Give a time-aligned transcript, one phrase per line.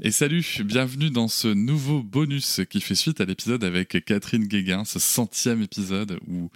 [0.00, 4.86] Et salut, bienvenue dans ce nouveau bonus qui fait suite à l'épisode avec Catherine Guéguin,
[4.86, 6.48] ce centième épisode où,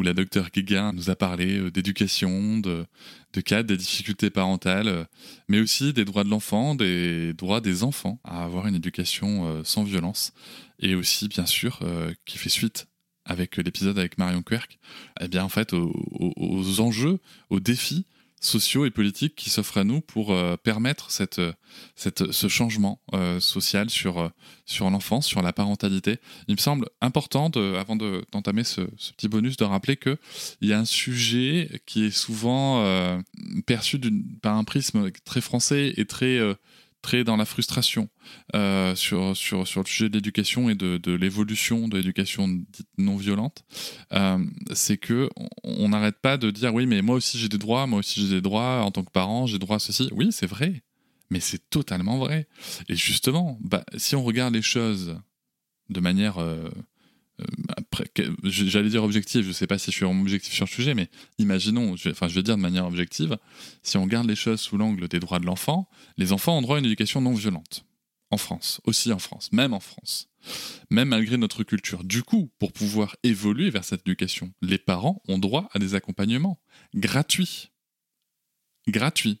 [0.00, 2.86] la docteure Guéguin nous a parlé euh, d'éducation, de,
[3.32, 5.04] de cadre, des difficultés parentales, euh,
[5.48, 9.64] mais aussi des droits de l'enfant, des droits des enfants à avoir une éducation euh,
[9.64, 10.32] sans violence,
[10.78, 11.80] et aussi bien sûr
[12.24, 12.86] qui fait suite
[13.24, 14.78] avec l'épisode avec Marion Querc,
[15.20, 17.18] eh bien en fait aux enjeux,
[17.50, 18.06] aux défis
[18.44, 21.40] sociaux et politiques qui s'offrent à nous pour euh, permettre cette,
[21.96, 24.28] cette, ce changement euh, social sur, euh,
[24.66, 26.18] sur l'enfance, sur la parentalité.
[26.48, 30.18] Il me semble important, de, avant d'entamer ce, ce, petit bonus, de rappeler qu'il
[30.62, 32.84] y a un sujet qui est souvent
[33.66, 34.00] perçu
[34.42, 36.38] par un prisme très français et très
[37.04, 38.08] très dans la frustration
[38.54, 42.48] euh, sur, sur, sur le sujet de l'éducation et de, l'évolution de l'éducation
[42.96, 43.62] non violente,
[44.14, 44.38] euh,
[44.72, 45.28] c'est que
[45.62, 48.36] on n'arrête pas de dire oui mais moi aussi j'ai des droits, moi aussi j'ai
[48.36, 50.08] des droits en tant que parent, j'ai droit à ceci.
[50.12, 50.82] Oui c'est vrai,
[51.28, 52.48] mais c'est totalement vrai.
[52.88, 55.18] Et justement, bah, si on regarde les choses
[55.90, 56.70] de manière euh,
[57.76, 58.10] après,
[58.44, 61.08] j'allais dire objectif, je ne sais pas si je suis objectif sur le sujet, mais
[61.38, 63.38] imaginons, enfin je vais dire de manière objective,
[63.82, 66.76] si on regarde les choses sous l'angle des droits de l'enfant, les enfants ont droit
[66.76, 67.84] à une éducation non violente.
[68.30, 70.28] En France, aussi en France, même en France.
[70.90, 72.04] Même malgré notre culture.
[72.04, 76.60] Du coup, pour pouvoir évoluer vers cette éducation, les parents ont droit à des accompagnements
[76.94, 77.70] gratuits.
[78.88, 79.40] Gratuits.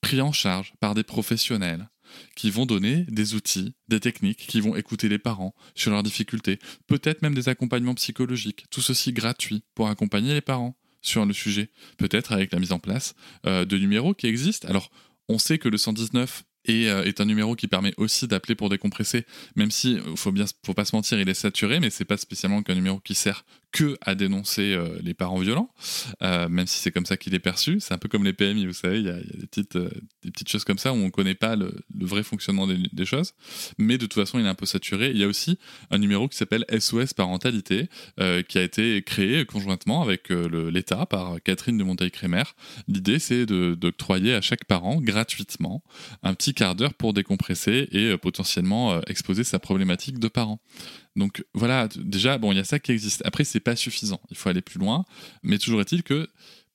[0.00, 1.88] Pris en charge par des professionnels
[2.34, 6.58] qui vont donner des outils, des techniques, qui vont écouter les parents sur leurs difficultés,
[6.86, 11.70] peut-être même des accompagnements psychologiques, tout ceci gratuit pour accompagner les parents sur le sujet,
[11.98, 13.14] peut-être avec la mise en place
[13.46, 14.68] euh, de numéros qui existent.
[14.68, 14.90] Alors,
[15.28, 18.68] on sait que le 119 et euh, est un numéro qui permet aussi d'appeler pour
[18.68, 22.04] décompresser, même si euh, faut bien, faut pas se mentir, il est saturé, mais c'est
[22.04, 25.70] pas spécialement qu'un numéro qui sert que à dénoncer euh, les parents violents,
[26.20, 27.78] même si c'est comme ça qu'il est perçu.
[27.80, 30.48] C'est un peu comme les PMI, vous savez, il y a, des, petites, des petites
[30.48, 33.34] choses comme ça où on connaît pas le, vrai fonctionnement des, choses,
[33.78, 35.10] mais de toute façon il est un peu saturé.
[35.10, 35.58] Il y a aussi
[35.90, 37.88] un numéro qui s'appelle SOS parentalité,
[38.48, 42.44] qui a été créé conjointement avec l'État par Catherine de Monteil-Crémer.
[42.88, 45.82] L'idée c'est d'octroyer à chaque parent gratuitement
[46.22, 50.60] un petit quart d'heure pour décompresser et euh, potentiellement euh, exposer sa problématique de parent.
[51.14, 53.22] Donc voilà, déjà, bon, il y a ça qui existe.
[53.24, 54.20] Après, c'est pas suffisant.
[54.30, 55.04] Il faut aller plus loin.
[55.44, 56.28] Mais toujours est-il que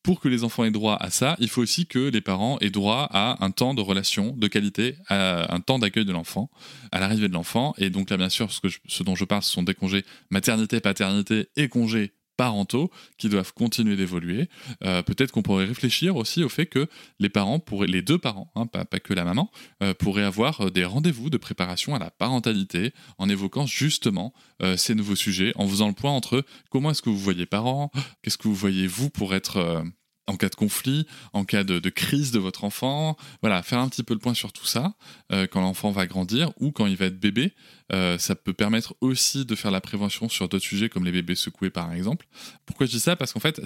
[0.03, 2.71] pour que les enfants aient droit à ça, il faut aussi que les parents aient
[2.71, 6.49] droit à un temps de relation de qualité, à un temps d'accueil de l'enfant,
[6.91, 7.75] à l'arrivée de l'enfant.
[7.77, 10.03] Et donc là, bien sûr, ce, que ce dont je parle, ce sont des congés
[10.31, 14.49] maternité, paternité et congés parentaux qui doivent continuer d'évoluer.
[14.83, 16.87] Euh, peut-être qu'on pourrait réfléchir aussi au fait que
[17.19, 19.51] les parents, les deux parents, hein, pas, que la maman,
[19.83, 24.33] euh, pourraient avoir euh, des rendez-vous de préparation à la parentalité en évoquant justement
[24.75, 28.37] ces nouveaux sujets, en faisant le point entre comment est-ce que vous voyez parents, qu'est-ce
[28.37, 29.83] que vous voyez vous pour être
[30.27, 33.17] en cas de conflit, en cas de, crise de votre enfant.
[33.41, 34.93] Voilà, faire un petit peu le point sur tout ça
[35.31, 37.53] euh, quand l'enfant va grandir ou quand il va être bébé.
[37.91, 41.35] Euh, ça peut permettre aussi de faire la prévention sur d'autres sujets comme les bébés
[41.35, 42.27] secoués par exemple.
[42.65, 43.15] Pourquoi je dis ça?
[43.15, 43.61] Parce qu'en fait,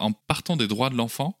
[0.00, 1.38] en partant des droits de l'enfant,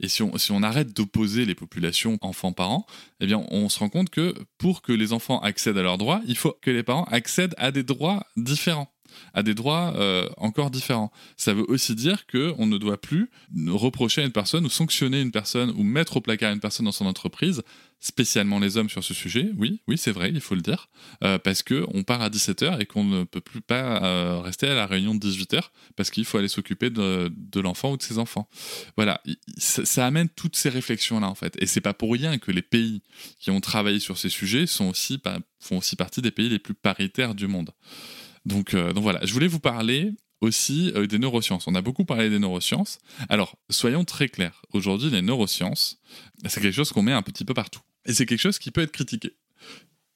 [0.00, 2.86] et si on, si on arrête d'opposer les populations enfants-parents,
[3.20, 6.20] eh bien, on se rend compte que pour que les enfants accèdent à leurs droits,
[6.26, 8.92] il faut que les parents accèdent à des droits différents.
[9.34, 11.12] A des droits euh, encore différents.
[11.36, 13.30] Ça veut aussi dire qu'on ne doit plus
[13.68, 16.92] reprocher à une personne ou sanctionner une personne ou mettre au placard une personne dans
[16.92, 17.62] son entreprise,
[18.00, 19.50] spécialement les hommes sur ce sujet.
[19.56, 20.88] Oui, c'est vrai, il faut le dire,
[21.24, 24.68] euh, parce que on part à 17h et qu'on ne peut plus pas euh, rester
[24.68, 27.30] à la réunion de 18h parce qu'il faut aller s'occuper de,
[27.60, 28.48] l'enfant ou de ses enfants.
[28.96, 29.22] Voilà,
[29.56, 32.62] ça, amène toutes ces réflexions là en fait, et c'est pas pour rien que les
[32.62, 33.02] pays
[33.40, 37.46] qui ont travaillé sur ces sujets font aussi partie des pays les plus paritaires du
[37.46, 37.70] monde.
[38.46, 41.66] Donc, euh, donc voilà, je voulais vous parler aussi euh, des neurosciences.
[41.66, 42.98] On a beaucoup parlé des neurosciences.
[43.28, 44.62] Alors, soyons très clairs.
[44.72, 45.98] Aujourd'hui, les neurosciences,
[46.46, 47.80] c'est quelque chose qu'on met un petit peu partout.
[48.06, 49.36] Et c'est quelque chose qui peut être critiqué.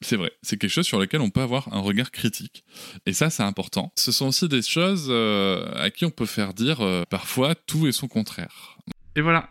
[0.02, 2.64] C'est vrai, c'est quelque chose sur lequel on peut avoir un regard critique.
[3.04, 3.92] Et ça, c'est important.
[3.96, 6.78] Ce sont aussi des choses euh, à qui on peut faire dire
[7.10, 8.78] parfois tout et son contraire.
[9.16, 9.50] Et voilà,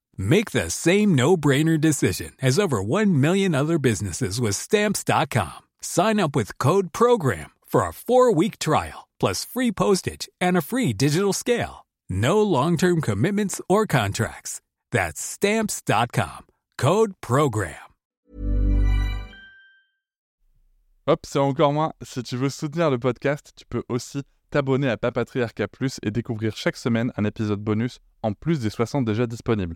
[0.21, 5.63] Make the same no-brainer decision as over 1 million other businesses with stamps.com.
[5.81, 10.93] Sign up with code program for a 4-week trial plus free postage and a free
[10.93, 11.87] digital scale.
[12.07, 14.61] No long-term commitments or contracts.
[14.91, 16.45] That's stamps.com.
[16.77, 17.75] Code Program.
[21.07, 21.93] Hop, c'est encore moins.
[22.03, 24.21] Si tu veux soutenir le podcast, tu peux aussi
[24.51, 29.03] t'abonner à Papatriarca Plus et découvrir chaque semaine un épisode bonus en plus des 60
[29.03, 29.75] déjà disponibles.